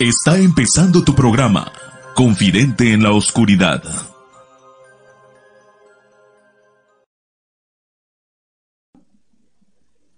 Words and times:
Está 0.00 0.38
empezando 0.38 1.04
tu 1.04 1.14
programa, 1.14 1.72
Confidente 2.16 2.94
en 2.94 3.02
la 3.02 3.12
Oscuridad. 3.12 3.82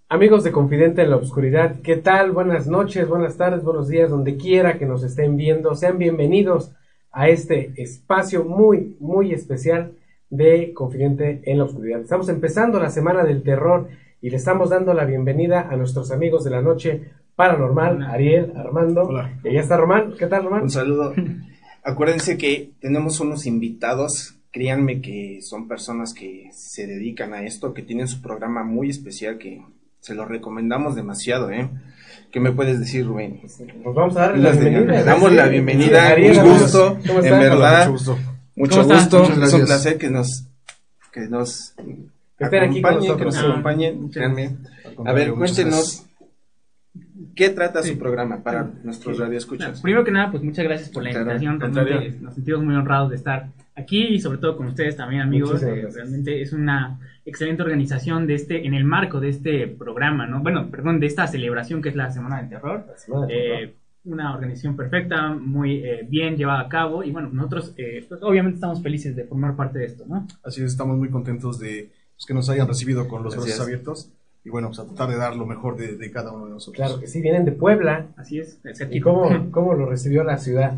Amigos 0.07 0.45
de 0.45 0.53
Confidente 0.53 1.01
en 1.01 1.09
la 1.09 1.17
Oscuridad, 1.17 1.81
¿qué 1.81 1.97
tal? 1.97 2.31
Buenas 2.31 2.65
noches, 2.65 3.09
buenas 3.09 3.35
tardes, 3.35 3.61
buenos 3.61 3.89
días, 3.89 4.09
donde 4.09 4.37
quiera 4.37 4.77
que 4.79 4.85
nos 4.85 5.03
estén 5.03 5.35
viendo. 5.35 5.75
Sean 5.75 5.97
bienvenidos 5.97 6.71
a 7.11 7.27
este 7.27 7.73
espacio 7.75 8.45
muy, 8.45 8.95
muy 9.01 9.33
especial 9.33 9.91
de 10.29 10.71
Confidente 10.73 11.41
en 11.43 11.57
la 11.57 11.65
Oscuridad. 11.65 11.99
Estamos 11.99 12.29
empezando 12.29 12.79
la 12.79 12.89
semana 12.89 13.25
del 13.25 13.43
terror 13.43 13.89
y 14.21 14.29
le 14.29 14.37
estamos 14.37 14.69
dando 14.69 14.93
la 14.93 15.03
bienvenida 15.03 15.67
a 15.69 15.75
nuestros 15.75 16.09
amigos 16.11 16.45
de 16.45 16.51
la 16.51 16.61
noche 16.61 17.11
paranormal, 17.35 18.03
Ariel, 18.03 18.53
Armando. 18.55 19.03
Hola. 19.03 19.31
Y 19.43 19.53
ya 19.53 19.61
está 19.61 19.77
Román. 19.77 20.13
¿Qué 20.17 20.27
tal, 20.27 20.43
Román? 20.45 20.63
Un 20.63 20.69
saludo. 20.69 21.13
Acuérdense 21.83 22.37
que 22.37 22.71
tenemos 22.79 23.19
unos 23.19 23.45
invitados, 23.45 24.35
créanme 24.51 25.01
que 25.01 25.39
son 25.41 25.67
personas 25.67 26.13
que 26.13 26.49
se 26.53 26.87
dedican 26.87 27.33
a 27.33 27.43
esto, 27.43 27.73
que 27.73 27.81
tienen 27.81 28.07
su 28.07 28.21
programa 28.21 28.63
muy 28.63 28.89
especial 28.89 29.37
que 29.37 29.61
se 29.99 30.15
lo 30.15 30.25
recomendamos 30.25 30.95
demasiado, 30.95 31.49
¿eh? 31.51 31.69
¿Qué 32.31 32.39
me 32.39 32.51
puedes 32.51 32.79
decir, 32.79 33.05
Rubén? 33.05 33.41
Nos 33.83 33.95
vamos 33.95 34.15
a 34.17 34.21
dar 34.21 34.37
la 34.37 34.51
bienvenida. 34.51 34.91
le 34.93 35.03
damos 35.03 35.31
la 35.33 35.47
bienvenida, 35.47 36.07
Ariel, 36.09 36.37
un 36.39 36.49
gusto, 36.59 36.97
¿cómo 37.05 37.19
en 37.19 37.25
estás? 37.25 37.39
verdad. 37.39 37.79
Mucho 37.87 37.91
gusto. 37.91 38.17
Mucho 38.55 38.83
gusto, 38.85 39.23
es 39.43 39.53
un 39.53 39.65
placer 39.65 39.97
que 39.97 40.09
nos 40.09 40.45
que 41.11 41.21
nos 41.27 41.73
Que 42.37 42.43
estén 42.45 42.63
aquí 42.63 42.81
con 42.81 42.91
acompañen, 42.93 43.17
que 43.17 43.25
nos 43.25 43.37
Ah, 43.37 43.49
acompañen, 43.49 44.01
muchas 44.01 44.13
créanme. 44.15 44.55
A 45.05 45.13
ver, 45.13 45.33
cuéntenos 45.33 46.05
qué 47.35 47.49
trata 47.49 47.81
Sí. 47.83 47.93
su 47.93 47.99
programa 47.99 48.43
para 48.43 48.69
nuestros 48.83 49.17
radioescuchas. 49.19 49.81
Primero 49.81 50.03
que 50.03 50.11
nada, 50.11 50.31
pues 50.31 50.43
muchas 50.43 50.65
gracias 50.65 50.89
por 50.89 51.03
la 51.03 51.11
invitación. 51.11 51.59
Realmente 51.59 52.17
nos 52.21 52.35
sentimos 52.35 52.63
muy 52.63 52.75
honrados 52.75 53.09
de 53.09 53.15
estar 53.15 53.49
aquí 53.75 54.03
y 54.07 54.19
sobre 54.19 54.37
todo 54.37 54.55
con 54.57 54.67
ustedes 54.67 54.95
también, 54.95 55.21
amigos. 55.21 55.61
Eh, 55.63 55.87
realmente 55.93 56.41
es 56.41 56.53
una 56.53 56.99
excelente 57.25 57.63
organización 57.63 58.27
de 58.27 58.35
este, 58.35 58.67
en 58.67 58.73
el 58.73 58.83
marco 58.83 59.19
de 59.19 59.29
este 59.29 59.67
programa, 59.67 60.27
¿no? 60.27 60.41
Bueno, 60.41 60.69
perdón, 60.69 60.99
de 60.99 61.07
esta 61.07 61.27
celebración 61.27 61.81
que 61.81 61.89
es 61.89 61.95
la 61.95 62.11
Semana 62.11 62.37
del 62.41 62.49
Terror. 62.49 62.85
La 62.87 62.97
semana 62.97 63.27
del 63.27 63.37
terror. 63.37 63.61
Eh, 63.63 63.73
una 64.05 64.33
organización 64.35 64.75
perfecta, 64.75 65.29
muy 65.29 65.77
eh, 65.77 66.05
bien 66.09 66.35
llevada 66.35 66.59
a 66.59 66.67
cabo 66.67 67.05
y 67.05 67.11
bueno, 67.11 67.29
nosotros 67.31 67.73
eh, 67.77 68.05
pues, 68.09 68.21
obviamente 68.21 68.55
estamos 68.55 68.83
felices 68.83 69.15
de 69.15 69.23
formar 69.23 69.55
parte 69.55 69.79
de 69.79 69.85
esto, 69.85 70.03
¿no? 70.05 70.27
Así 70.43 70.61
es, 70.61 70.71
estamos 70.71 70.97
muy 70.97 71.09
contentos 71.09 71.57
de 71.57 71.89
pues, 72.13 72.25
que 72.27 72.33
nos 72.33 72.49
hayan 72.49 72.67
recibido 72.67 73.07
con 73.07 73.23
los 73.23 73.33
Así 73.33 73.43
brazos 73.43 73.55
es. 73.59 73.65
abiertos. 73.65 74.11
Y 74.45 74.49
bueno, 74.49 74.67
pues 74.67 74.79
a 74.79 74.85
tratar 74.85 75.09
de 75.09 75.17
dar 75.17 75.35
lo 75.35 75.45
mejor 75.45 75.77
de, 75.77 75.95
de 75.95 76.11
cada 76.11 76.31
uno 76.31 76.45
de 76.45 76.51
nosotros. 76.51 76.85
Claro 76.85 76.99
que 76.99 77.07
sí, 77.07 77.21
vienen 77.21 77.45
de 77.45 77.53
Puebla. 77.53 78.07
Así 78.17 78.39
es. 78.39 78.59
¿Y 78.91 78.99
cómo, 78.99 79.29
cómo 79.51 79.73
lo 79.73 79.85
recibió 79.89 80.23
la 80.23 80.37
ciudad? 80.37 80.73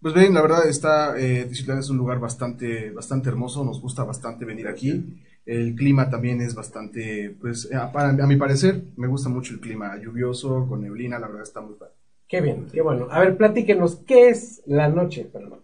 Pues 0.00 0.14
bien, 0.14 0.32
la 0.32 0.42
verdad 0.42 0.68
está, 0.68 1.18
eh, 1.18 1.48
es 1.50 1.90
un 1.90 1.96
lugar 1.96 2.20
bastante, 2.20 2.90
bastante 2.90 3.30
hermoso, 3.30 3.64
nos 3.64 3.80
gusta 3.80 4.04
bastante 4.04 4.44
venir 4.44 4.68
aquí. 4.68 5.04
El 5.44 5.74
clima 5.74 6.08
también 6.10 6.40
es 6.40 6.54
bastante, 6.54 7.34
pues 7.40 7.72
a, 7.72 7.90
para- 7.90 8.10
a 8.10 8.26
mi 8.26 8.36
parecer, 8.36 8.82
me 8.96 9.08
gusta 9.08 9.28
mucho 9.28 9.54
el 9.54 9.60
clima 9.60 9.96
lluvioso, 9.96 10.66
con 10.68 10.82
neblina, 10.82 11.18
la 11.18 11.26
verdad 11.26 11.42
está 11.42 11.60
muy 11.60 11.74
padre. 11.74 11.94
Qué 12.28 12.40
bien, 12.42 12.66
qué 12.72 12.82
bueno. 12.82 13.08
A 13.10 13.20
ver, 13.20 13.36
platíquenos, 13.36 13.96
¿qué 14.06 14.28
es 14.28 14.62
la 14.66 14.88
noche 14.88 15.24
paranormal? 15.24 15.62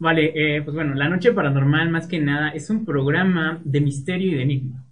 Vale, 0.00 0.32
eh, 0.56 0.62
pues 0.62 0.74
bueno, 0.74 0.94
La 0.94 1.08
Noche 1.08 1.32
Paranormal 1.32 1.90
más 1.90 2.06
que 2.06 2.20
nada 2.20 2.50
es 2.50 2.70
un 2.70 2.84
programa 2.84 3.60
de 3.64 3.80
misterio 3.80 4.32
y 4.32 4.34
de 4.36 4.42
enigma. 4.42 4.84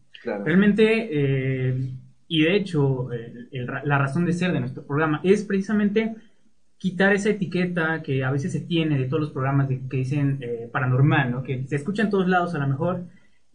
Realmente, 0.44 1.08
eh, 1.10 1.90
y 2.28 2.42
de 2.42 2.56
hecho, 2.56 3.08
la 3.84 3.98
razón 3.98 4.26
de 4.26 4.32
ser 4.32 4.52
de 4.52 4.60
nuestro 4.60 4.84
programa 4.84 5.20
es 5.22 5.44
precisamente 5.44 6.14
quitar 6.78 7.14
esa 7.14 7.30
etiqueta 7.30 8.02
que 8.02 8.22
a 8.24 8.30
veces 8.30 8.52
se 8.52 8.60
tiene 8.60 8.98
de 8.98 9.06
todos 9.06 9.20
los 9.20 9.30
programas 9.30 9.68
de, 9.68 9.80
que 9.88 9.98
dicen 9.98 10.38
eh, 10.40 10.68
paranormal, 10.70 11.30
¿no? 11.30 11.42
Que 11.42 11.64
se 11.66 11.76
escucha 11.76 12.02
en 12.02 12.10
todos 12.10 12.28
lados 12.28 12.54
a 12.54 12.58
lo 12.58 12.68
mejor 12.68 13.04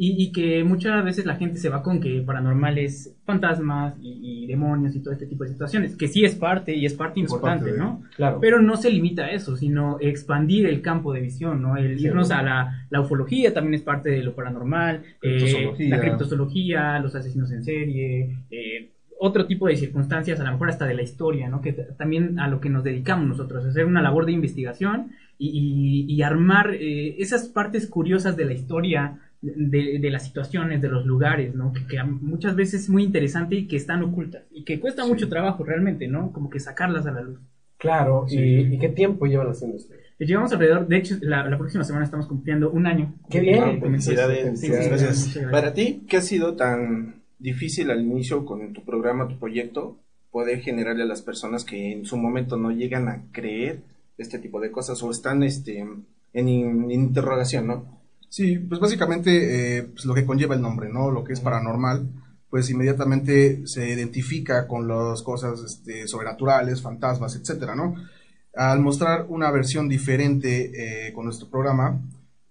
y, 0.04 0.24
y 0.24 0.32
que 0.32 0.64
muchas 0.64 1.06
veces 1.06 1.26
la 1.28 1.36
gente 1.36 1.58
se 1.60 1.70
va 1.70 1.84
con 1.84 2.00
que 2.02 2.22
paranormal 2.26 2.78
es 2.80 3.16
fantasmas 3.24 3.96
y, 4.02 4.44
y 4.44 4.48
demonios 4.48 4.96
y 4.96 5.00
todo 5.02 5.14
este 5.14 5.28
tipo 5.28 5.44
de 5.44 5.52
situaciones, 5.52 5.96
que 5.96 6.08
sí 6.08 6.26
es 6.26 6.34
parte 6.36 6.76
y 6.76 6.86
es 6.88 6.94
parte 6.96 7.20
Es 7.20 7.26
importante, 7.26 7.66
parte 7.66 7.74
de- 7.74 7.80
¿no? 7.80 8.02
Claro. 8.16 8.40
Pero 8.42 8.62
no 8.62 8.78
se 8.78 8.90
limita 8.90 9.26
a 9.26 9.32
eso, 9.32 9.56
sino 9.56 9.98
expandir 10.00 10.66
el 10.66 10.82
campo 10.82 11.14
de 11.14 11.22
visión, 11.22 11.62
¿no? 11.62 11.78
El 11.78 12.00
Sí, 12.00 12.06
irnos 12.08 12.30
¿no? 12.30 12.36
a 12.36 12.42
la, 12.42 12.86
la 12.90 13.02
ufología 13.02 13.54
también 13.54 13.76
es 13.76 13.82
parte 13.84 14.10
de 14.10 14.24
lo 14.24 14.34
paranormal, 14.34 14.96
eh, 15.22 15.38
Criptozoología. 15.38 15.90
la 15.96 16.02
criptozoología, 16.02 17.00
los 17.00 17.14
asesinos 17.16 17.52
en 17.52 17.64
serie, 17.64 18.38
eh, 18.50 18.90
otro 19.20 19.46
tipo 19.46 19.68
de 19.68 19.76
circunstancias, 19.76 20.40
a 20.40 20.44
lo 20.46 20.52
mejor 20.54 20.70
hasta 20.70 20.86
de 20.88 20.96
la 20.96 21.04
historia, 21.04 21.48
¿no? 21.48 21.62
Que 21.62 21.74
también 21.74 22.40
a 22.40 22.48
lo 22.48 22.60
que 22.60 22.70
nos 22.70 22.84
dedicamos 22.84 23.28
nosotros, 23.28 23.64
hacer 23.66 23.86
una 23.86 24.02
labor 24.02 24.26
de 24.26 24.32
investigación 24.32 25.12
y, 25.38 25.50
y- 26.10 26.12
y 26.12 26.22
armar 26.24 26.74
eh, 26.74 27.16
esas 27.20 27.48
partes 27.50 27.86
curiosas 27.88 28.36
de 28.36 28.46
la 28.46 28.54
historia, 28.54 29.20
de, 29.42 30.00
de 30.00 30.10
las 30.12 30.26
situaciones, 30.26 30.82
de 30.82 30.90
los 30.90 31.06
lugares, 31.06 31.56
¿no? 31.56 31.74
Que, 31.74 31.86
que 31.88 32.04
muchas 32.04 32.56
veces 32.56 32.84
es 32.84 32.90
muy 32.90 33.04
interesante 33.04 33.56
y 33.56 33.68
que 33.68 33.76
están 33.76 34.04
ocultas 34.04 34.44
y 34.52 34.64
que 34.64 34.80
cuesta 34.80 35.06
mucho 35.06 35.28
trabajo 35.28 35.64
realmente, 35.64 36.08
¿no? 36.08 36.32
Como 36.32 36.50
que 36.50 36.60
sacarlas 36.60 37.06
a 37.08 37.12
la 37.12 37.22
luz. 37.22 37.40
Claro, 37.78 38.26
Sí. 38.28 38.38
¿Y, 38.38 38.76
y 38.76 38.78
qué 38.78 38.90
tiempo 38.90 39.26
llevan 39.26 39.50
haciendo 39.50 39.78
ustedes? 39.78 40.02
Llevamos 40.20 40.52
alrededor, 40.52 40.88
de 40.88 40.98
hecho, 40.98 41.16
la, 41.22 41.50
la 41.50 41.58
próxima 41.58 41.84
semana 41.84 42.06
estamos 42.06 42.28
cumpliendo 42.28 42.70
un 42.70 42.86
año. 42.86 43.16
Qué 43.28 43.40
bien. 43.40 43.82
Felicidades. 43.82 44.60
Sí, 44.60 44.68
sí, 44.68 44.72
Gracias. 44.72 45.40
Para 45.50 45.74
ti, 45.74 46.04
¿qué 46.08 46.18
ha 46.18 46.22
sido 46.22 46.56
tan 46.56 47.24
difícil 47.40 47.90
al 47.90 48.02
inicio 48.02 48.46
con 48.46 48.72
tu 48.72 48.86
programa, 48.86 49.28
tu 49.28 49.40
proyecto, 49.40 49.98
poder 50.30 50.60
generarle 50.60 51.02
a 51.02 51.08
las 51.08 51.24
personas 51.24 51.66
que 51.66 51.94
en 51.94 52.06
su 52.06 52.18
momento 52.18 52.56
no 52.56 52.70
llegan 52.70 53.08
a 53.08 53.24
creer 53.32 53.82
este 54.20 54.38
tipo 54.38 54.62
de 54.62 54.70
cosas 54.70 55.02
o 55.02 55.10
están 55.10 55.42
este, 55.42 55.80
en, 55.80 56.06
en 56.34 56.92
interrogación, 56.92 57.66
¿no? 57.66 58.01
Sí, 58.32 58.58
pues 58.60 58.80
básicamente 58.80 59.80
eh, 59.80 59.84
pues 59.84 60.06
lo 60.06 60.14
que 60.14 60.26
conlleva 60.26 60.56
el 60.56 60.62
nombre, 60.62 60.88
¿no? 60.90 61.12
Lo 61.12 61.24
que 61.24 61.34
es 61.34 61.42
paranormal, 61.42 62.10
pues 62.50 62.70
inmediatamente 62.70 63.68
se 63.68 63.90
identifica 63.90 64.68
con 64.68 64.88
las 64.88 65.22
cosas 65.22 65.60
este, 65.62 66.08
sobrenaturales, 66.08 66.82
fantasmas, 66.82 67.36
etcétera, 67.36 67.76
¿no? 67.76 67.94
Al 68.56 68.80
mostrar 68.80 69.26
una 69.30 69.52
versión 69.52 69.90
diferente 69.90 71.08
eh, 71.10 71.14
con 71.14 71.26
nuestro 71.26 71.50
programa, 71.50 72.02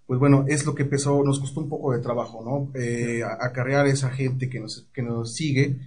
pues 0.05 0.19
bueno, 0.19 0.45
es 0.47 0.65
lo 0.67 0.75
que 0.75 0.83
empezó, 0.83 1.23
nos 1.23 1.39
costó 1.39 1.61
un 1.61 1.69
poco 1.69 1.93
de 1.93 1.99
trabajo, 1.99 2.43
¿no? 2.45 2.79
Eh, 2.79 3.23
a- 3.23 3.43
acarrear 3.43 3.87
esa 3.87 4.11
gente 4.11 4.49
que 4.49 4.59
nos, 4.59 4.87
que 4.93 5.01
nos 5.01 5.33
sigue, 5.35 5.77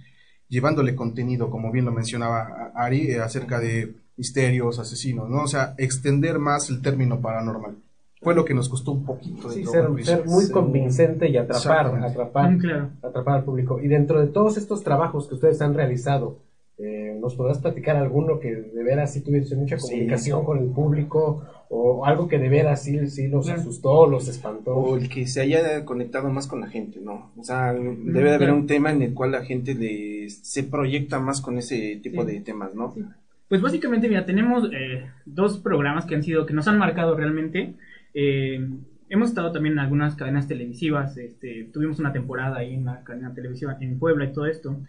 llevándole 0.49 0.93
contenido, 0.95 1.49
como 1.49 1.71
bien 1.71 1.85
lo 1.85 1.91
mencionaba 1.93 2.71
Ari, 2.75 3.11
eh, 3.11 3.21
acerca 3.21 3.59
de 3.59 3.95
misterios, 4.17 4.77
asesinos, 4.79 5.29
¿no? 5.29 5.43
O 5.43 5.47
sea, 5.47 5.73
extender 5.77 6.37
más 6.39 6.69
el 6.69 6.81
término 6.81 7.21
paranormal. 7.21 7.77
Fue 8.25 8.35
lo 8.35 8.43
que 8.43 8.53
nos 8.53 8.67
costó 8.67 8.91
un 8.91 9.05
poquito. 9.05 9.47
de 9.47 9.53
Sí, 9.55 9.65
ser, 9.65 9.87
ser 10.03 10.25
muy 10.25 10.49
convincente 10.51 11.29
y 11.29 11.37
atrapar, 11.37 12.03
atrapar, 12.03 12.51
Mm, 12.51 12.57
claro. 12.59 12.89
atrapar 13.01 13.35
al 13.37 13.43
público. 13.45 13.79
Y 13.81 13.87
dentro 13.87 14.19
de 14.19 14.27
todos 14.27 14.57
estos 14.57 14.83
trabajos 14.83 15.27
que 15.29 15.35
ustedes 15.35 15.61
han 15.61 15.73
realizado, 15.75 16.39
eh, 16.77 17.17
¿nos 17.21 17.35
podrás 17.35 17.59
platicar 17.59 17.95
alguno 17.95 18.39
que 18.39 18.53
de 18.53 18.83
veras 18.83 19.13
sí 19.13 19.21
tuviese 19.21 19.55
mucha 19.55 19.77
Sí. 19.79 19.87
comunicación 19.91 20.43
con 20.43 20.57
el 20.57 20.65
público 20.71 21.43
o 21.69 22.05
algo 22.05 22.27
que 22.27 22.37
de 22.37 22.49
veras 22.49 22.83
sí, 22.83 23.07
sí 23.07 23.27
los 23.29 23.45
Claro. 23.45 23.61
asustó, 23.61 24.07
los 24.07 24.27
espantó? 24.27 24.73
O 24.75 24.97
el 24.97 25.07
que 25.07 25.25
se 25.27 25.39
haya 25.41 25.85
conectado 25.85 26.29
más 26.29 26.47
con 26.47 26.59
la 26.61 26.67
gente, 26.67 26.99
¿no? 27.01 27.31
O 27.37 27.43
sea, 27.43 27.71
debe 27.73 27.95
de 28.23 28.35
haber 28.35 28.37
claro. 28.39 28.55
un 28.55 28.67
tema 28.67 28.91
en 28.91 29.01
el 29.03 29.13
cual 29.13 29.31
la 29.31 29.45
gente 29.45 29.73
le, 29.73 30.29
se 30.29 30.63
proyecta 30.63 31.19
más 31.19 31.39
con 31.41 31.57
ese 31.57 31.99
tipo 32.03 32.25
Sí. 32.25 32.31
de 32.33 32.41
temas, 32.41 32.75
¿no? 32.75 32.91
Sí. 32.93 33.03
Pues 33.47 33.61
básicamente, 33.61 34.09
mira, 34.09 34.25
tenemos 34.25 34.67
eh, 34.73 35.05
dos 35.25 35.59
programas 35.59 36.05
que 36.07 36.15
han 36.15 36.23
sido, 36.23 36.45
que 36.47 36.53
nos 36.53 36.67
han 36.67 36.79
marcado 36.79 37.15
realmente. 37.15 37.75
Eh, 38.15 38.67
hemos 39.09 39.29
estado 39.29 39.51
también 39.51 39.73
en 39.73 39.79
algunas 39.79 40.15
cadenas 40.15 40.47
televisivas. 40.47 41.17
Este, 41.17 41.69
tuvimos 41.71 41.99
una 41.99 42.13
temporada 42.13 42.57
ahí 42.57 42.73
en 42.73 42.81
una 42.81 43.03
cadena 43.03 43.33
televisiva 43.33 43.77
en 43.79 43.99
Puebla 43.99 44.25
y 44.25 44.33
todo 44.33 44.47
esto. 44.47 44.81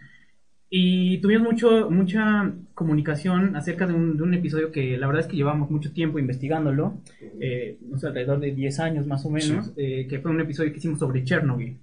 Y 0.69 1.19
tuvimos 1.19 1.47
mucho, 1.47 1.89
mucha 1.89 2.51
comunicación 2.73 3.55
acerca 3.55 3.87
de 3.87 3.93
un, 3.93 4.17
de 4.17 4.23
un 4.23 4.33
episodio 4.33 4.71
que 4.71 4.97
la 4.97 5.07
verdad 5.07 5.21
es 5.21 5.27
que 5.27 5.37
llevamos 5.37 5.71
mucho 5.71 5.93
tiempo 5.93 6.19
investigándolo, 6.19 7.01
eh, 7.39 7.77
no 7.81 7.97
sé, 7.97 8.07
alrededor 8.07 8.41
de 8.41 8.51
10 8.51 8.79
años 8.81 9.07
más 9.07 9.25
o 9.25 9.29
menos, 9.29 9.71
eh, 9.77 10.07
que 10.09 10.19
fue 10.19 10.31
un 10.31 10.41
episodio 10.41 10.71
que 10.71 10.79
hicimos 10.79 10.99
sobre 10.99 11.23
Chernobyl. 11.23 11.77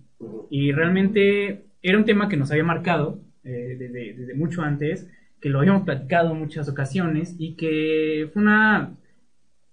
Y 0.51 0.73
realmente 0.73 1.65
era 1.83 1.97
un 1.97 2.05
tema 2.05 2.29
que 2.29 2.37
nos 2.37 2.51
había 2.51 2.65
marcado 2.65 3.21
eh, 3.43 3.77
desde, 3.79 4.15
desde 4.15 4.35
mucho 4.35 4.61
antes, 4.61 5.09
que 5.41 5.49
lo 5.49 5.61
habíamos 5.61 5.85
platicado 5.85 6.33
en 6.33 6.39
muchas 6.39 6.69
ocasiones 6.69 7.37
y 7.39 7.55
que 7.55 8.29
fue 8.33 8.43
una... 8.43 8.97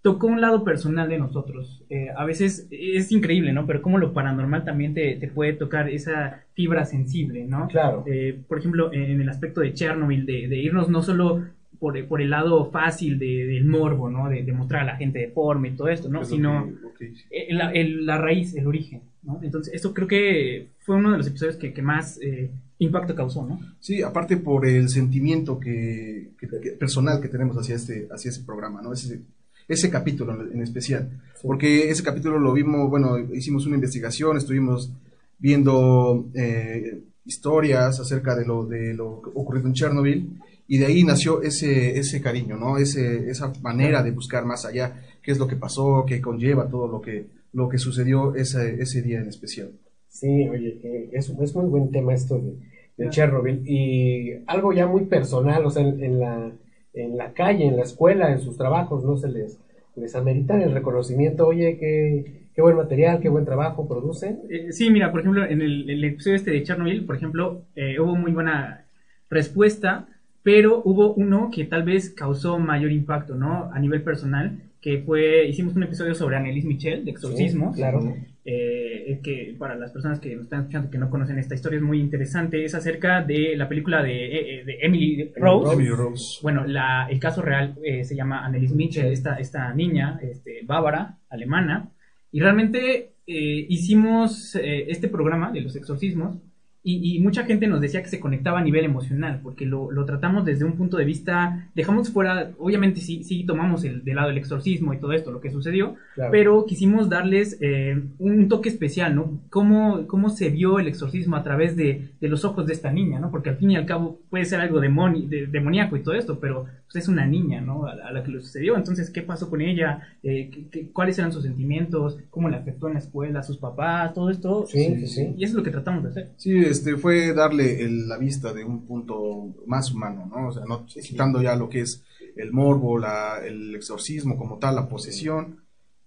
tocó 0.01 0.27
un 0.27 0.42
lado 0.42 0.63
personal 0.63 1.09
de 1.09 1.19
nosotros. 1.19 1.83
Eh, 1.89 2.07
a 2.15 2.25
veces 2.25 2.68
es 2.71 3.12
increíble, 3.12 3.53
¿no? 3.53 3.65
Pero 3.68 3.81
como 3.81 3.98
lo 4.00 4.13
paranormal 4.13 4.63
también 4.65 4.94
te, 4.94 5.15
te 5.15 5.27
puede 5.27 5.53
tocar 5.53 5.89
esa 5.89 6.44
fibra 6.53 6.86
sensible, 6.86 7.45
¿no? 7.45 7.68
Claro. 7.68 8.03
Eh, 8.07 8.39
por 8.48 8.59
ejemplo, 8.59 8.92
en 8.94 9.21
el 9.21 9.30
aspecto 9.30 9.62
de 9.62 9.74
Chernobyl, 9.74 10.25
de, 10.25 10.48
de 10.48 10.57
irnos 10.57 10.89
no 10.89 11.01
solo 11.03 11.45
por, 11.80 12.03
por 12.07 12.21
el 12.21 12.30
lado 12.31 12.69
fácil 12.71 13.18
de- 13.19 13.45
del 13.45 13.65
morbo, 13.65 14.09
¿no? 14.09 14.30
De, 14.30 14.44
de 14.44 14.53
mostrar 14.53 14.81
a 14.83 14.86
la 14.86 14.98
gente 14.98 15.19
deforme 15.19 15.69
y 15.69 15.75
todo 15.75 15.88
esto, 15.89 16.09
¿no? 16.09 16.24
Sino 16.25 16.69
que- 16.98 17.06
dice. 17.09 17.25
eh, 17.31 17.48
la, 17.53 17.71
el- 17.71 18.06
la 18.06 18.18
raíz, 18.19 18.56
el 18.56 18.68
origen, 18.68 19.01
¿no? 19.24 19.39
Entonces, 19.44 19.74
esto 19.74 19.94
creo 19.94 20.07
que 20.07 20.68
fue 20.80 20.95
uno 20.98 21.12
de 21.12 21.18
los 21.18 21.27
episodios 21.27 21.57
que, 21.57 21.74
que 21.74 21.81
más 21.81 22.19
eh, 22.21 22.51
impacto 22.80 23.15
causó, 23.15 23.45
¿no? 23.48 23.59
Sí, 23.80 24.01
aparte 24.03 24.38
por 24.38 24.65
el 24.68 24.89
sentimiento 24.89 25.59
que, 25.59 26.30
que- 26.39 26.48
que- 26.48 26.71
personal 26.71 27.19
que 27.21 27.27
tenemos 27.30 27.56
hacia 27.57 27.75
este, 27.75 28.07
hacia 28.12 28.30
ese 28.30 28.44
programa, 28.44 28.81
¿no? 28.83 28.94
Ese, 28.94 29.21
ese 29.68 29.90
capítulo 29.90 30.34
en 30.52 30.62
especial. 30.62 31.10
Porque 31.42 31.90
ese 31.90 32.04
capítulo 32.04 32.40
lo 32.40 32.54
vimos, 32.54 32.90
bueno, 32.90 33.18
hicimos 33.18 33.66
una 33.66 33.75
investigación, 33.75 34.38
estuvimos 34.38 34.92
viendo 35.40 36.30
eh, 36.36 37.02
historias 37.25 38.00
acerca 38.00 38.36
de 38.36 38.46
lo, 38.46 38.66
de 38.66 38.94
lo 38.94 39.22
ocurrido 39.34 39.68
en 39.68 39.74
Chernobyl 39.74 40.30
y 40.68 40.78
de 40.78 40.86
ahí 40.86 41.04
nació 41.04 41.42
ese, 41.42 41.98
ese 41.98 42.22
cariño, 42.22 42.58
¿no? 42.58 42.78
Ese, 42.78 43.30
esa 43.30 43.52
manera 43.62 44.04
de 44.04 44.12
buscar 44.12 44.46
más 44.46 44.66
allá 44.66 45.04
qué 45.22 45.31
es 45.31 45.38
lo 45.38 45.48
que 45.48 45.56
pasó, 45.56 46.06
qué 46.08 46.22
conlleva 46.22 46.69
todo 46.69 46.88
lo 46.88 47.02
que, 47.02 47.25
lo 47.54 47.68
que 47.68 47.78
sucedió 47.78 48.36
ese, 48.36 48.81
ese 48.81 49.02
día 49.02 49.19
en 49.19 49.28
especial. 49.28 49.72
Sí, 50.08 50.48
oye, 50.48 50.80
eh, 50.84 51.10
es, 51.13 51.30
es 51.30 51.56
muy 51.56 51.66
buen 51.66 51.92
tema 51.92 52.13
esto 52.13 52.38
de, 52.38 52.54
de 52.98 53.10
Chernobyl 53.10 53.63
y 53.68 54.44
algo 54.48 54.74
ya 54.74 54.88
muy 54.88 55.06
personal, 55.06 55.66
o 55.66 55.72
sea, 55.72 55.84
en, 55.84 56.04
en 56.04 56.19
la, 56.19 56.52
en 56.93 57.17
la 57.17 57.33
calle, 57.33 57.65
en 57.65 57.77
la 57.77 57.83
escuela, 57.83 58.31
en 58.31 58.39
sus 58.39 58.57
trabajos, 58.57 59.03
no 59.03 59.17
se 59.17 59.29
les, 59.29 59.59
les 59.95 60.15
amerita 60.15 60.61
el 60.61 60.73
reconocimiento, 60.73 61.47
oye, 61.47 61.77
qué, 61.77 62.47
qué 62.53 62.61
buen 62.61 62.75
material, 62.75 63.19
qué 63.19 63.29
buen 63.29 63.45
trabajo 63.45 63.88
producen. 63.88 64.39
Eh, 64.49 64.71
sí, 64.71 64.89
mira, 64.89 65.11
por 65.11 65.21
ejemplo, 65.21 65.45
en 65.45 65.61
el, 65.61 65.89
el 65.89 66.03
episodio 66.03 66.35
este 66.35 66.51
de 66.51 66.63
Chernobyl, 66.63 67.05
por 67.05 67.15
ejemplo, 67.15 67.61
eh, 67.75 67.99
hubo 67.99 68.15
muy 68.15 68.31
buena 68.31 68.85
respuesta, 69.29 70.07
pero 70.43 70.81
hubo 70.83 71.13
uno 71.13 71.49
que 71.53 71.65
tal 71.65 71.83
vez 71.83 72.09
causó 72.09 72.59
mayor 72.59 72.91
impacto, 72.91 73.35
¿no? 73.35 73.69
A 73.71 73.79
nivel 73.79 74.01
personal, 74.01 74.57
que 74.81 75.03
fue, 75.05 75.45
hicimos 75.47 75.75
un 75.75 75.83
episodio 75.83 76.15
sobre 76.15 76.35
Annelise 76.35 76.67
Michel, 76.67 77.05
de 77.05 77.11
exorcismo. 77.11 77.71
Sí, 77.73 77.79
claro. 77.79 78.15
Eh, 78.43 78.70
que 79.19 79.56
para 79.58 79.75
las 79.75 79.92
personas 79.92 80.19
que 80.19 80.36
nos 80.36 80.46
están 80.46 80.62
escuchando 80.62 80.90
que 80.90 80.98
no 80.98 81.10
conocen 81.10 81.38
esta 81.38 81.56
historia 81.56 81.78
es 81.78 81.84
muy 81.84 82.00
interesante, 82.00 82.63
es 82.63 82.74
acerca 82.75 83.22
de 83.22 83.56
la 83.58 83.68
película 83.68 84.02
de, 84.02 84.25
eh, 84.25 84.60
eh, 84.62 84.66
de 84.66 84.78
Emily 84.81 85.31
Rose. 85.36 85.74
Emily 85.74 85.90
Rose. 85.90 86.40
Bueno, 86.42 86.66
la, 86.66 87.08
el 87.10 87.19
caso 87.19 87.42
real 87.42 87.75
eh, 87.84 88.04
se 88.04 88.16
llama 88.16 88.46
Annelies 88.46 88.74
Mitchell, 88.74 89.12
esta, 89.12 89.36
esta 89.36 89.74
niña 89.74 90.19
este, 90.22 90.62
bávara, 90.63 91.18
alemana, 91.30 91.90
y 92.31 92.40
realmente 92.40 93.12
eh, 93.28 93.66
hicimos 93.69 94.56
eh, 94.56 94.86
este 94.90 95.08
programa 95.08 95.52
de 95.52 95.62
los 95.62 95.75
exorcismos 95.75 96.38
y, 96.83 97.16
y 97.16 97.19
mucha 97.19 97.44
gente 97.44 97.68
nos 97.68 97.80
decía 97.81 98.01
que 98.01 98.10
se 98.10 98.19
conectaba 98.19 98.60
a 98.60 98.63
nivel 98.63 98.86
emocional, 98.86 99.39
porque 99.44 99.66
lo, 99.66 99.92
lo 99.92 100.06
tratamos 100.06 100.45
desde 100.45 100.66
un 100.66 100.74
punto 100.74 100.98
de 100.98 101.06
vista, 101.06 101.69
dejamos 101.75 102.10
fuera, 102.10 102.51
obviamente 102.57 103.01
sí, 103.01 103.24
sí 103.24 103.44
tomamos 103.44 103.83
el, 103.83 104.04
del 104.04 104.16
lado 104.16 104.30
del 104.30 104.38
exorcismo 104.39 104.94
y 104.94 105.00
todo 105.00 105.13
esto, 105.13 105.31
lo 105.31 105.42
que 105.42 105.51
sucedió, 105.51 105.95
Claro. 106.16 106.31
pero 106.31 106.66
quisimos 106.66 107.07
darles 107.10 107.57
eh, 107.62 108.01
un 108.19 108.48
toque 108.50 108.69
especial, 108.69 109.16
¿no? 109.16 109.39
Cómo, 109.50 110.07
cómo 110.07 110.30
se 110.30 110.50
vio 110.50 110.80
el 110.80 110.88
exorcismo 110.88 111.36
a 111.36 111.44
través 111.44 111.75
de, 111.75 112.10
de 112.19 112.28
los 112.28 112.44
ojos 112.45 112.66
de 112.68 112.74
esta 112.74 112.92
niña, 112.92 113.19
¿no? 113.19 113.31
Porque 113.31 113.50
al 113.50 113.57
fin 113.57 113.72
y 113.72 113.75
al 113.77 113.86
cabo 113.86 114.19
puede 114.30 114.45
ser 114.45 114.60
algo 114.60 114.80
demoni- 114.81 115.27
de- 115.27 115.48
demoníaco 115.48 115.95
y 115.95 116.04
todo 116.04 116.16
esto, 116.16 116.39
pero 116.39 116.66
pues, 116.92 117.04
es 117.04 117.07
una 117.07 117.25
niña, 117.25 117.62
¿no? 117.62 117.86
A, 117.86 117.95
la- 117.95 118.07
a 118.07 118.12
la 118.12 118.24
que 118.24 118.31
le 118.31 118.42
sucedió. 118.42 118.75
Entonces, 118.75 119.10
¿qué 119.10 119.22
pasó 119.22 119.50
con 119.50 119.62
ella? 119.62 120.00
Eh, 120.24 120.50
¿qué- 120.51 120.66
qué- 120.69 120.88
¿Cuáles 120.92 121.18
eran 121.19 121.31
sus 121.31 121.44
sentimientos? 121.44 122.18
¿Cómo 122.30 122.50
le 122.50 122.57
afectó 122.57 122.88
en 122.88 122.94
la 122.95 123.00
escuela? 123.00 123.44
¿Sus 123.44 123.57
papás? 123.57 124.13
Todo 124.13 124.30
esto. 124.30 124.66
Sí, 124.68 124.95
sí, 125.01 125.07
sí. 125.07 125.22
Y 125.38 125.44
eso 125.44 125.51
es 125.54 125.57
lo 125.57 125.63
que 125.63 125.72
tratamos 125.72 126.04
de 126.04 126.10
hacer. 126.10 126.30
Sí, 126.38 126.51
este 126.71 126.97
fue 126.97 127.33
darle 127.33 127.81
el- 127.83 128.07
la 128.09 128.18
vista 128.18 128.53
de 128.53 128.63
un 128.63 128.85
punto 128.85 129.53
más 129.68 129.91
humano, 129.94 130.27
¿no? 130.33 130.47
O 130.47 130.51
sea, 130.51 130.63
no 130.65 130.85
quitando 130.85 131.41
ya 131.41 131.56
lo 131.56 131.69
que 131.69 131.81
es 131.81 132.03
el 132.35 132.51
morbo, 132.51 132.97
la, 132.97 133.39
el 133.45 133.75
exorcismo 133.75 134.38
como 134.38 134.57
tal, 134.57 134.75
la 134.75 134.88
posesión, 134.89 135.57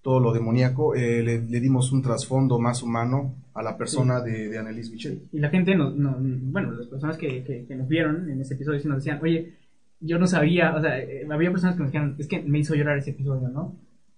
todo 0.02 0.20
lo 0.20 0.32
demoníaco, 0.32 0.94
eh, 0.94 1.22
le, 1.22 1.40
le 1.42 1.60
dimos 1.60 1.92
un 1.92 2.02
trasfondo 2.02 2.58
más 2.58 2.82
humano 2.82 3.36
a 3.54 3.62
la 3.62 3.76
persona 3.78 4.20
de, 4.20 4.48
de 4.48 4.58
Annelise 4.58 4.90
Michel. 4.90 5.22
Y 5.32 5.38
la 5.38 5.48
gente, 5.50 5.74
no, 5.76 5.90
no- 5.90 6.16
bueno, 6.20 6.72
las 6.72 6.88
personas 6.88 7.16
que, 7.16 7.42
que- 7.44 7.64
que 7.66 7.74
nos 7.76 7.88
vieron 7.88 8.28
en 8.30 8.40
ese 8.40 8.54
episodio 8.54 8.80
sí 8.80 8.88
nos 8.88 8.98
decían, 8.98 9.20
oye, 9.22 9.54
yo 10.00 10.18
no 10.18 10.26
sabía, 10.26 10.74
o 10.74 10.80
sea, 10.80 10.98
eh, 10.98 11.26
había 11.30 11.50
personas 11.50 11.76
que 11.76 11.82
nos 11.82 11.92
decían, 11.92 12.16
es 12.18 12.26
que 12.26 12.42
me 12.42 12.58
hizo 12.58 12.74
llorar 12.74 12.98
ese 12.98 13.10
episodio, 13.10 13.48
¿no? 13.48 13.76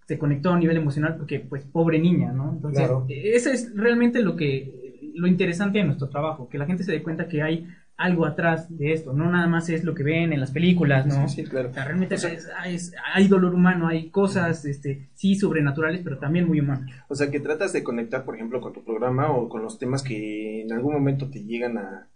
Se 0.08 0.18
conectó 0.18 0.52
a 0.52 0.58
nivel 0.58 0.76
emocional 0.76 1.16
porque, 1.16 1.40
pues, 1.40 1.62
pobre 1.64 1.98
niña, 1.98 2.32
¿no? 2.32 2.52
Entonces, 2.54 2.80
Claro. 2.80 3.06
eh, 3.08 3.32
eso 3.34 3.50
es 3.50 3.72
realmente 3.74 4.22
lo 4.22 4.34
que, 4.36 4.85
lo 5.16 5.26
interesante 5.26 5.78
de 5.78 5.84
nuestro 5.84 6.08
trabajo, 6.08 6.48
que 6.48 6.58
la 6.58 6.66
gente 6.66 6.84
se 6.84 6.92
dé 6.92 7.02
cuenta 7.02 7.28
que 7.28 7.42
hay 7.42 7.66
algo 7.96 8.26
atrás 8.26 8.66
de 8.76 8.92
esto, 8.92 9.14
no 9.14 9.30
nada 9.30 9.46
más 9.46 9.70
es 9.70 9.82
lo 9.82 9.94
que 9.94 10.02
ven 10.02 10.32
en 10.34 10.38
las 10.40 10.50
películas, 10.50 11.06
¿no? 11.06 11.26
Sí, 11.28 11.36
sí, 11.42 11.48
claro. 11.48 11.70
O 11.70 11.72
sea, 11.72 11.84
realmente 11.86 12.14
es- 12.16 12.24
es- 12.66 12.92
hay 13.14 13.26
dolor 13.26 13.54
humano, 13.54 13.88
hay 13.88 14.10
cosas, 14.10 14.66
este, 14.66 15.08
sí, 15.14 15.34
sobrenaturales, 15.34 16.02
pero 16.04 16.18
también 16.18 16.46
muy 16.46 16.60
humanas. 16.60 16.90
O 17.08 17.14
sea, 17.14 17.30
que 17.30 17.40
tratas 17.40 17.72
de 17.72 17.82
conectar, 17.82 18.24
por 18.24 18.34
ejemplo, 18.34 18.60
con 18.60 18.74
tu 18.74 18.84
programa 18.84 19.30
o 19.30 19.48
con 19.48 19.62
los 19.62 19.78
temas 19.78 20.02
que 20.02 20.60
en 20.62 20.72
algún 20.72 20.92
momento 20.92 21.30
te 21.30 21.42
llegan 21.44 21.78
a, 21.78 22.06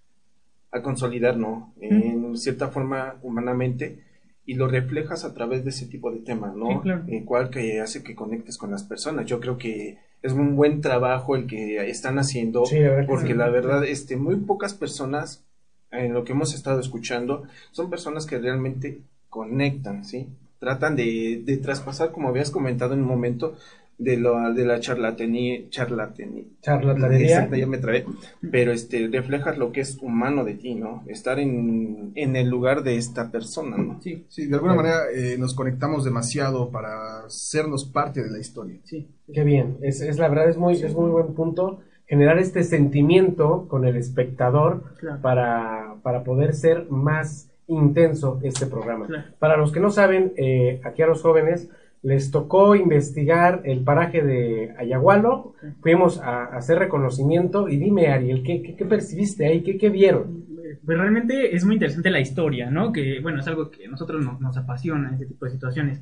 a 0.73 0.83
consolidar, 0.83 1.37
¿no? 1.39 1.73
En 1.81 2.37
cierta 2.37 2.69
forma, 2.69 3.17
humanamente, 3.23 4.05
y 4.45 4.55
lo 4.55 4.69
reflejas 4.69 5.25
a 5.25 5.33
través 5.33 5.65
de 5.65 5.71
ese 5.71 5.87
tipo 5.87 6.11
de 6.13 6.21
temas, 6.21 6.55
¿no? 6.55 6.67
Sí, 6.69 6.79
claro. 6.83 7.05
El 7.09 7.25
cual 7.25 7.49
que 7.51 7.81
hace 7.81 8.03
que 8.03 8.15
conectes 8.15 8.59
con 8.59 8.71
las 8.71 8.85
personas. 8.85 9.25
Yo 9.27 9.41
creo 9.41 9.57
que 9.57 9.99
es 10.23 10.33
un 10.33 10.57
buen 10.57 10.81
trabajo 10.81 11.37
el 11.37 11.47
que 11.47 11.89
están 11.89 12.19
haciendo, 12.19 12.67
Sí, 12.67 12.79
la 12.79 13.07
porque 13.07 13.35
la 13.35 13.49
verdad, 13.49 13.85
este, 13.85 14.17
muy 14.17 14.37
pocas 14.37 14.75
personas, 14.75 15.45
en 15.91 16.13
lo 16.13 16.25
que 16.25 16.33
hemos 16.33 16.55
estado 16.55 16.79
escuchando, 16.81 17.45
son 17.73 17.91
personas 17.91 18.27
que 18.27 18.39
realmente 18.39 19.01
conectan, 19.29 20.05
¿sí? 20.05 20.29
Tratan 20.59 20.95
de, 20.95 21.43
de 21.45 21.57
traspasar, 21.57 22.13
como 22.13 22.29
habías 22.29 22.51
comentado 22.51 22.95
en 22.95 23.01
un 23.01 23.07
momento, 23.07 23.57
de, 24.01 24.17
lo, 24.17 24.53
de 24.55 24.65
la 24.65 24.81
charlataní, 24.81 25.69
charlataní, 25.69 26.57
Charlatanería. 26.63 27.27
Exacto, 27.37 27.57
ya 27.57 27.67
me 27.67 27.79
trae. 27.79 28.05
Pero 28.51 28.73
este, 28.73 29.09
reflejas 29.09 29.59
lo 29.59 29.71
que 29.73 29.83
es 29.83 29.99
humano 30.01 30.45
de 30.45 30.55
ti, 30.55 30.75
¿no? 30.75 31.05
Estar 31.07 31.39
en, 31.39 32.13
en 32.15 32.35
el 32.35 32.49
lugar 32.49 32.83
de 32.83 32.97
esta 32.97 33.31
persona, 33.31 33.77
¿no? 33.77 34.01
Sí, 34.01 34.25
Sí, 34.29 34.47
de 34.47 34.55
alguna 34.55 34.75
manera 34.75 35.01
eh, 35.15 35.37
nos 35.39 35.55
conectamos 35.55 36.05
demasiado 36.05 36.71
para 36.71 37.29
sernos 37.29 37.85
parte 37.85 38.23
de 38.23 38.31
la 38.31 38.39
historia. 38.39 38.79
sí. 38.85 39.07
Qué 39.33 39.45
bien, 39.45 39.77
es, 39.83 40.01
es 40.01 40.19
la 40.19 40.29
verdad, 40.29 40.49
es 40.49 40.57
muy, 40.57 40.75
es 40.75 40.93
muy 40.93 41.09
buen 41.09 41.35
punto 41.35 41.79
generar 42.09 42.39
este 42.41 42.65
sentimiento 42.65 43.69
con 43.69 43.85
el 43.85 43.95
espectador 43.97 44.83
Claro. 44.99 45.21
para, 45.23 45.95
para 46.03 46.25
poder 46.25 46.55
ser 46.55 46.91
más 46.91 47.49
intenso 47.69 48.41
este 48.43 48.67
programa. 48.67 49.07
Claro. 49.07 49.25
Para 49.39 49.57
los 49.57 49.71
que 49.71 49.79
no 49.79 49.91
saben, 49.91 50.33
eh, 50.37 50.81
aquí 50.83 51.03
a 51.03 51.07
los 51.07 51.23
jóvenes 51.23 51.69
les 52.03 52.31
tocó 52.31 52.75
investigar 52.75 53.63
el 53.65 53.85
paraje 53.85 54.23
de 54.23 54.75
Ayahualo, 54.79 55.55
fuimos 55.81 56.19
a, 56.21 56.45
a 56.45 56.57
hacer 56.57 56.79
reconocimiento 56.79 57.69
y 57.69 57.77
dime 57.77 58.09
Ariel, 58.09 58.43
¿qué, 58.43 58.63
qué, 58.63 58.75
qué 58.77 58.85
percibiste 58.87 59.47
ahí? 59.47 59.63
¿Qué, 59.63 59.77
qué 59.77 59.91
vieron? 59.91 60.45
Pues 60.85 60.99
realmente 60.99 61.55
es 61.55 61.65
muy 61.65 61.75
interesante 61.75 62.11
la 62.11 62.21
historia, 62.21 62.71
¿no? 62.71 62.93
Que, 62.93 63.21
bueno, 63.21 63.41
es 63.41 63.47
algo 63.47 63.71
que 63.71 63.87
a 63.87 63.91
nosotros 63.91 64.25
nos, 64.25 64.41
nos 64.41 64.57
apasiona, 64.57 65.13
este 65.13 65.27
tipo 65.27 65.45
de 65.45 65.51
situaciones. 65.53 66.01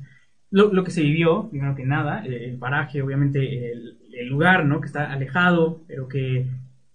Lo, 0.51 0.73
lo 0.73 0.83
que 0.83 0.91
se 0.91 1.01
vivió, 1.01 1.49
primero 1.49 1.75
que 1.75 1.85
nada, 1.85 2.25
eh, 2.25 2.51
el 2.51 2.57
paraje, 2.57 3.01
obviamente 3.01 3.71
el, 3.71 3.97
el 4.13 4.27
lugar, 4.27 4.65
¿no? 4.65 4.79
Que 4.79 4.87
está 4.87 5.11
alejado, 5.11 5.81
pero 5.87 6.07
que 6.07 6.47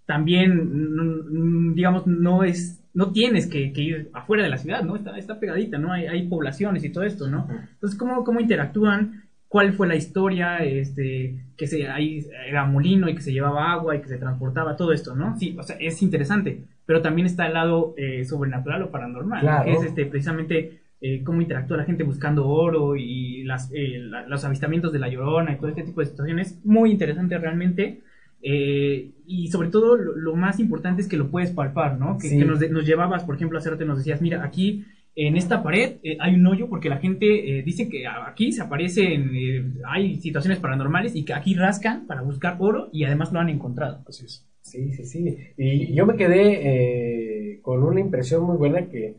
también, 0.06 0.56
mm, 0.56 1.70
mm, 1.70 1.74
digamos, 1.74 2.06
no 2.06 2.44
es, 2.44 2.82
no 2.94 3.12
tienes 3.12 3.46
que, 3.46 3.72
que 3.72 3.82
ir 3.82 4.10
afuera 4.14 4.42
de 4.44 4.48
la 4.50 4.58
ciudad, 4.58 4.82
¿no? 4.84 4.96
Está, 4.96 5.18
está 5.18 5.38
pegadita, 5.40 5.78
¿no? 5.78 5.92
Hay, 5.92 6.06
hay 6.06 6.28
poblaciones 6.28 6.84
y 6.84 6.90
todo 6.90 7.04
esto, 7.04 7.28
¿no? 7.28 7.46
Entonces, 7.74 7.98
¿cómo, 7.98 8.24
cómo 8.24 8.40
interactúan? 8.40 9.24
¿Cuál 9.48 9.72
fue 9.72 9.86
la 9.86 9.94
historia? 9.96 10.58
Este, 10.58 11.36
que 11.56 11.66
se, 11.66 11.88
ahí 11.88 12.24
era 12.48 12.64
molino 12.64 13.08
y 13.08 13.14
que 13.14 13.20
se 13.22 13.32
llevaba 13.32 13.72
agua 13.72 13.96
y 13.96 14.00
que 14.00 14.08
se 14.08 14.18
transportaba, 14.18 14.76
todo 14.76 14.92
esto, 14.92 15.14
¿no? 15.14 15.36
Sí, 15.38 15.56
o 15.58 15.62
sea, 15.62 15.76
es 15.78 16.02
interesante, 16.02 16.62
pero 16.86 17.02
también 17.02 17.26
está 17.26 17.46
el 17.46 17.54
lado 17.54 17.94
eh, 17.96 18.24
sobrenatural 18.24 18.82
o 18.82 18.90
paranormal, 18.90 19.40
¿no? 19.44 19.48
Claro. 19.50 19.64
que 19.64 19.72
es 19.72 19.82
este, 19.84 20.06
precisamente 20.06 20.80
eh, 21.00 21.22
cómo 21.24 21.40
interactúa 21.42 21.76
la 21.78 21.84
gente 21.84 22.02
buscando 22.04 22.48
oro 22.48 22.96
y 22.96 23.42
las, 23.44 23.70
eh, 23.72 23.98
la- 23.98 24.26
los 24.26 24.44
avistamientos 24.44 24.92
de 24.92 24.98
la 25.00 25.08
llorona 25.08 25.52
y 25.52 25.56
todo 25.56 25.68
este 25.68 25.82
tipo 25.82 26.00
de 26.00 26.06
situaciones. 26.06 26.60
Muy 26.64 26.90
interesante 26.92 27.36
realmente. 27.38 28.00
Eh, 28.46 29.10
y 29.26 29.48
sobre 29.48 29.70
todo 29.70 29.96
lo, 29.96 30.16
lo 30.16 30.36
más 30.36 30.60
importante 30.60 31.00
es 31.00 31.08
que 31.08 31.16
lo 31.16 31.30
puedes 31.30 31.50
palpar, 31.50 31.98
¿no? 31.98 32.18
Que, 32.18 32.28
Sí. 32.28 32.38
que 32.38 32.44
nos, 32.44 32.86
llevabas, 32.86 33.24
por 33.24 33.36
ejemplo, 33.36 33.56
a 33.56 33.60
hacerte, 33.60 33.86
nos 33.86 33.98
decías, 33.98 34.20
mira, 34.20 34.44
aquí 34.44 34.84
en 35.16 35.36
esta 35.36 35.62
pared 35.62 35.94
eh, 36.02 36.18
hay 36.20 36.34
un 36.34 36.46
hoyo 36.46 36.68
porque 36.68 36.90
la 36.90 36.98
gente 36.98 37.26
eh, 37.26 37.62
dice 37.62 37.88
que 37.88 38.06
aquí 38.06 38.52
se 38.52 38.60
aparecen, 38.62 39.30
eh, 39.34 39.64
hay 39.86 40.16
situaciones 40.20 40.58
paranormales 40.58 41.16
y 41.16 41.24
que 41.24 41.32
aquí 41.32 41.54
rascan 41.54 42.06
para 42.06 42.20
buscar 42.20 42.56
oro 42.58 42.90
y 42.92 43.04
además 43.04 43.32
lo 43.32 43.40
han 43.40 43.48
encontrado. 43.48 44.02
Así 44.06 44.26
es. 44.26 44.46
Sí, 44.60 44.92
sí, 44.92 45.04
sí. 45.04 45.36
Y 45.56 45.94
yo 45.94 46.04
me 46.04 46.16
quedé 46.16 47.60
con 47.62 47.82
una 47.82 48.00
impresión 48.00 48.44
muy 48.44 48.56
buena 48.56 48.86
que, 48.86 49.14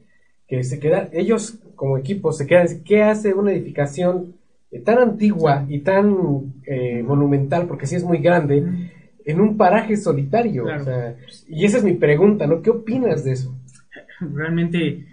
que 0.48 0.64
se 0.64 0.80
queda, 0.80 1.10
ellos 1.14 1.60
como 1.76 1.98
equipo 1.98 2.32
se 2.32 2.46
quedan, 2.46 2.68
¿qué 2.84 3.02
hace 3.02 3.34
una 3.34 3.52
edificación 3.54 4.36
tan 4.84 4.98
antigua 4.98 5.66
y 5.70 5.80
tan 5.80 6.54
eh, 6.66 7.04
monumental, 7.04 7.68
porque 7.68 7.86
sí 7.86 7.96
es 7.96 8.04
muy 8.04 8.18
grande, 8.18 8.92
en 9.26 9.42
un 9.42 9.58
paraje 9.58 9.98
solitario? 9.98 10.64
Claro. 10.64 10.82
O 10.82 10.86
sea, 10.86 11.16
y 11.48 11.66
esa 11.66 11.78
es 11.78 11.84
mi 11.84 11.94
pregunta, 11.94 12.48
¿no? 12.48 12.62
¿Qué 12.62 12.70
opinas 12.70 13.24
de 13.24 13.32
eso? 13.34 13.56
realmente 14.20 15.06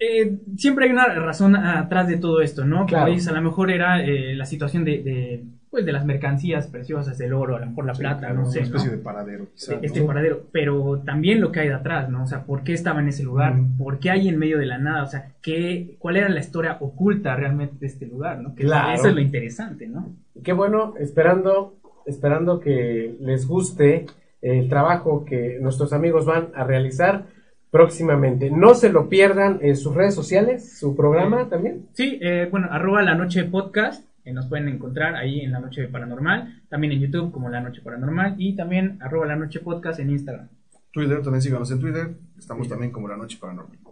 eh, 0.00 0.38
siempre 0.56 0.86
hay 0.86 0.92
una 0.92 1.06
razón 1.06 1.56
atrás 1.56 2.08
de 2.08 2.16
todo 2.18 2.40
esto, 2.40 2.64
¿no? 2.64 2.78
Como 2.78 2.88
Claro. 2.88 3.10
dices, 3.12 3.28
a 3.28 3.32
lo 3.32 3.42
mejor 3.42 3.70
era 3.70 4.02
eh, 4.04 4.34
la 4.34 4.44
situación 4.44 4.84
de, 4.84 5.02
de, 5.02 5.44
pues 5.70 5.84
de 5.84 5.92
las 5.92 6.04
mercancías 6.04 6.66
preciosas, 6.68 7.20
el 7.20 7.32
oro, 7.32 7.56
a 7.56 7.60
lo 7.60 7.66
mejor 7.66 7.84
la 7.86 7.94
plata, 7.94 8.32
no 8.32 8.46
sé. 8.46 8.58
Una 8.60 8.66
especie 8.66 8.90
¿no? 8.90 8.96
de 8.96 9.02
paradero, 9.02 9.46
este 9.82 10.02
paradero, 10.02 10.46
pero 10.52 11.02
también 11.04 11.40
lo 11.40 11.50
que 11.52 11.60
hay 11.60 11.68
de 11.68 11.74
atrás, 11.74 12.08
¿no? 12.08 12.22
O 12.24 12.26
sea, 12.26 12.44
¿por 12.44 12.62
qué 12.62 12.72
estaba 12.74 13.00
en 13.00 13.08
ese 13.08 13.24
lugar? 13.24 13.54
Mm. 13.54 13.76
¿Por 13.76 13.98
qué 13.98 14.10
hay 14.10 14.28
en 14.28 14.38
medio 14.38 14.58
de 14.58 14.66
la 14.66 14.78
nada? 14.78 15.02
O 15.02 15.06
sea, 15.08 15.32
¿qué, 15.42 15.96
¿cuál 15.98 16.16
era 16.16 16.28
la 16.28 16.40
historia 16.40 16.76
oculta 16.80 17.34
realmente 17.34 17.74
de 17.80 17.86
este 17.86 18.06
lugar, 18.06 18.40
¿no? 18.40 18.54
Que 18.54 18.64
Claro. 18.64 18.94
Eso 18.94 19.08
es 19.08 19.14
lo 19.14 19.20
interesante, 19.20 19.88
¿no? 19.88 20.12
Qué 20.44 20.52
bueno, 20.52 20.94
esperando, 20.98 21.74
esperando 22.08 22.60
que 22.60 23.16
les 23.20 23.46
guste 23.46 24.06
el 24.40 24.68
trabajo 24.68 25.24
que 25.24 25.58
nuestros 25.60 25.92
amigos 25.92 26.24
van 26.24 26.48
a 26.54 26.64
realizar 26.64 27.26
próximamente. 27.70 28.50
No 28.50 28.74
se 28.74 28.90
lo 28.90 29.08
pierdan 29.08 29.58
en 29.62 29.76
sus 29.76 29.94
redes 29.94 30.14
sociales, 30.14 30.78
su 30.78 30.96
programa 30.96 31.48
también. 31.48 31.86
Sí, 31.92 32.18
eh, 32.22 32.48
bueno, 32.50 32.68
arroba 32.70 33.02
la 33.02 33.14
noche 33.14 33.44
podcast, 33.44 34.04
eh, 34.24 34.32
nos 34.32 34.46
pueden 34.46 34.68
encontrar 34.68 35.16
ahí 35.16 35.40
en 35.40 35.52
la 35.52 35.60
noche 35.60 35.86
paranormal, 35.88 36.62
también 36.68 36.92
en 36.92 37.00
YouTube 37.00 37.30
como 37.30 37.48
la 37.50 37.60
noche 37.60 37.82
paranormal 37.82 38.36
y 38.38 38.56
también 38.56 38.98
arroba 39.00 39.26
la 39.26 39.36
noche 39.36 39.60
podcast 39.60 40.00
en 40.00 40.10
Instagram. 40.10 40.48
Twitter, 40.92 41.22
también 41.22 41.42
síganos 41.42 41.70
en 41.70 41.80
Twitter. 41.80 42.10
Estamos 42.38 42.68
también 42.68 42.90
como 42.90 43.08
La 43.08 43.16
Noche 43.16 43.38
Paranormal. 43.40 43.87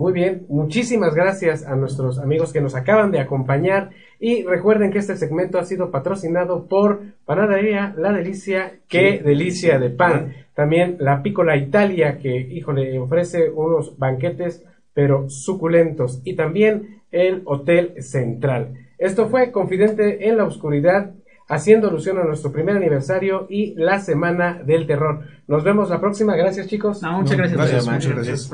Muy 0.00 0.14
bien, 0.14 0.46
muchísimas 0.48 1.14
gracias 1.14 1.66
a 1.66 1.76
nuestros 1.76 2.18
amigos 2.18 2.54
que 2.54 2.62
nos 2.62 2.74
acaban 2.74 3.10
de 3.10 3.20
acompañar. 3.20 3.90
Y 4.18 4.44
recuerden 4.44 4.90
que 4.90 4.98
este 4.98 5.14
segmento 5.14 5.58
ha 5.58 5.64
sido 5.64 5.90
patrocinado 5.90 6.68
por 6.68 7.02
Panadería 7.26 7.94
La 7.98 8.10
Delicia, 8.10 8.78
qué 8.88 9.20
delicia 9.22 9.78
de 9.78 9.90
pan. 9.90 10.32
También 10.54 10.96
la 11.00 11.22
Piccola 11.22 11.54
Italia 11.58 12.16
que, 12.16 12.34
híjole, 12.34 12.98
ofrece 12.98 13.50
unos 13.50 13.98
banquetes 13.98 14.64
pero 14.94 15.28
suculentos. 15.28 16.22
Y 16.24 16.34
también 16.34 17.02
el 17.10 17.42
Hotel 17.44 18.02
Central. 18.02 18.72
Esto 18.96 19.28
fue 19.28 19.52
Confidente 19.52 20.30
en 20.30 20.38
la 20.38 20.46
Oscuridad 20.46 21.12
haciendo 21.50 21.88
alusión 21.88 22.16
a 22.18 22.24
nuestro 22.24 22.52
primer 22.52 22.76
aniversario 22.76 23.46
y 23.50 23.74
la 23.74 23.98
Semana 23.98 24.62
del 24.64 24.86
Terror. 24.86 25.24
Nos 25.48 25.64
vemos 25.64 25.90
la 25.90 26.00
próxima. 26.00 26.36
Gracias 26.36 26.68
chicos. 26.68 27.02
No, 27.02 27.18
muchas 27.18 27.32
No, 27.32 27.38
gracias. 27.38 27.58
gracias, 27.58 27.86
muchas 27.86 28.12
gracias. 28.14 28.52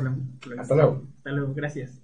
Hasta 0.58 0.74
luego. 0.74 1.02
Hasta 1.18 1.30
luego, 1.30 1.54
gracias. 1.54 2.02